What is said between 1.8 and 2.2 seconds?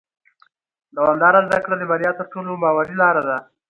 بریا